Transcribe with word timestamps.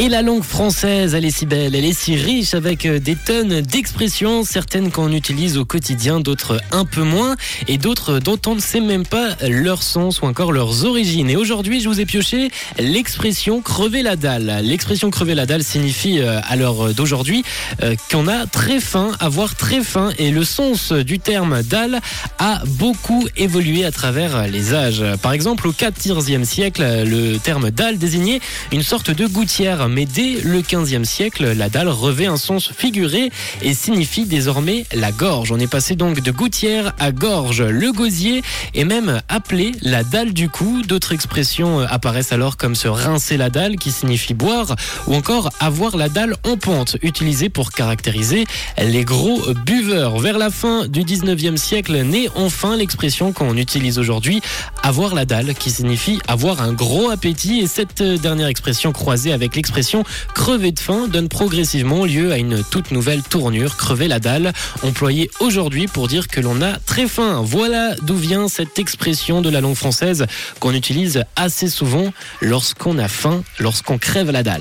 Et 0.00 0.08
la 0.08 0.22
langue 0.22 0.42
française, 0.42 1.14
elle 1.14 1.24
est 1.24 1.30
si 1.30 1.46
belle, 1.46 1.76
elle 1.76 1.84
est 1.84 1.96
si 1.96 2.16
riche 2.16 2.54
avec 2.54 2.84
euh, 2.84 2.98
des 2.98 3.14
tonnes 3.14 3.60
d'expressions, 3.60 4.42
certaines 4.42 4.90
qu'on 4.90 5.12
utilise 5.12 5.56
au 5.56 5.64
quotidien, 5.64 6.18
d'autres 6.18 6.60
un 6.72 6.84
peu 6.84 7.02
moins, 7.02 7.36
et 7.68 7.78
d'autres 7.78 8.18
dont 8.18 8.40
on 8.48 8.56
ne 8.56 8.60
sait 8.60 8.80
même 8.80 9.06
pas 9.06 9.36
leur 9.48 9.84
sens 9.84 10.20
ou 10.20 10.24
encore 10.24 10.50
leurs 10.50 10.84
origines. 10.84 11.30
Et 11.30 11.36
aujourd'hui, 11.36 11.80
je 11.80 11.88
vous 11.88 12.00
ai 12.00 12.06
pioché 12.06 12.50
l'expression 12.76 13.60
crever 13.60 14.02
la 14.02 14.16
dalle. 14.16 14.62
L'expression 14.64 15.10
crever 15.10 15.36
la 15.36 15.46
dalle 15.46 15.62
signifie 15.62 16.18
euh, 16.18 16.40
à 16.42 16.56
l'heure 16.56 16.92
d'aujourd'hui 16.92 17.44
euh, 17.84 17.94
qu'on 18.10 18.26
a 18.26 18.46
très 18.46 18.80
faim, 18.80 19.12
avoir 19.20 19.54
très 19.54 19.80
faim, 19.80 20.10
et 20.18 20.32
le 20.32 20.42
sens 20.42 20.90
du 20.90 21.20
terme 21.20 21.62
dalle 21.62 22.00
a 22.40 22.64
beaucoup 22.66 23.28
évolué 23.36 23.84
à 23.84 23.92
travers 23.92 24.48
les 24.48 24.74
âges. 24.74 25.04
Par 25.22 25.32
exemple, 25.32 25.68
au 25.68 25.72
14e 25.72 26.42
siècle, 26.42 26.82
le 26.82 27.36
terme 27.38 27.70
dalle 27.70 27.96
désignait 27.96 28.40
une 28.72 28.82
sorte 28.82 29.12
de 29.12 29.28
gouttière 29.28 29.83
mais 29.88 30.06
dès 30.06 30.40
le 30.42 30.60
15e 30.60 31.04
siècle, 31.04 31.52
la 31.52 31.68
dalle 31.68 31.88
revêt 31.88 32.26
un 32.26 32.36
sens 32.36 32.70
figuré 32.76 33.30
et 33.62 33.74
signifie 33.74 34.24
désormais 34.24 34.86
la 34.92 35.12
gorge. 35.12 35.52
On 35.52 35.58
est 35.58 35.66
passé 35.66 35.96
donc 35.96 36.20
de 36.20 36.30
gouttière 36.30 36.92
à 36.98 37.12
gorge. 37.12 37.62
Le 37.62 37.92
gosier 37.92 38.42
est 38.74 38.84
même 38.84 39.20
appelé 39.28 39.72
la 39.82 40.04
dalle 40.04 40.32
du 40.32 40.48
cou. 40.48 40.82
D'autres 40.86 41.12
expressions 41.12 41.80
apparaissent 41.80 42.32
alors 42.32 42.56
comme 42.56 42.74
se 42.74 42.88
rincer 42.88 43.36
la 43.36 43.50
dalle 43.50 43.76
qui 43.76 43.90
signifie 43.90 44.34
boire 44.34 44.76
ou 45.06 45.14
encore 45.14 45.50
avoir 45.60 45.96
la 45.96 46.08
dalle 46.08 46.36
en 46.44 46.56
pente, 46.56 46.96
utilisée 47.02 47.48
pour 47.48 47.72
caractériser 47.72 48.44
les 48.78 49.04
gros 49.04 49.40
buveurs. 49.66 50.18
Vers 50.18 50.38
la 50.38 50.50
fin 50.50 50.86
du 50.86 51.02
19e 51.02 51.56
siècle, 51.56 52.02
naît 52.02 52.28
enfin 52.34 52.76
l'expression 52.76 53.32
qu'on 53.32 53.56
utilise 53.56 53.98
aujourd'hui, 53.98 54.40
avoir 54.82 55.14
la 55.14 55.24
dalle, 55.24 55.54
qui 55.54 55.70
signifie 55.70 56.18
avoir 56.28 56.62
un 56.62 56.72
gros 56.72 57.10
appétit. 57.10 57.60
Et 57.60 57.66
cette 57.66 58.02
dernière 58.02 58.48
expression 58.48 58.92
croisée 58.92 59.32
avec 59.32 59.56
l'expression 59.74 60.04
crever 60.34 60.70
de 60.70 60.78
faim 60.78 61.08
donne 61.08 61.28
progressivement 61.28 62.04
lieu 62.04 62.30
à 62.30 62.38
une 62.38 62.62
toute 62.62 62.92
nouvelle 62.92 63.24
tournure, 63.24 63.76
crever 63.76 64.06
la 64.06 64.20
dalle, 64.20 64.52
employée 64.84 65.32
aujourd'hui 65.40 65.88
pour 65.88 66.06
dire 66.06 66.28
que 66.28 66.40
l'on 66.40 66.62
a 66.62 66.74
très 66.78 67.08
faim. 67.08 67.42
Voilà 67.44 67.96
d'où 68.02 68.14
vient 68.14 68.46
cette 68.46 68.78
expression 68.78 69.42
de 69.42 69.50
la 69.50 69.60
langue 69.60 69.74
française 69.74 70.26
qu'on 70.60 70.74
utilise 70.74 71.24
assez 71.34 71.68
souvent 71.68 72.12
lorsqu'on 72.40 72.98
a 72.98 73.08
faim, 73.08 73.42
lorsqu'on 73.58 73.98
crève 73.98 74.30
la 74.30 74.44
dalle. 74.44 74.52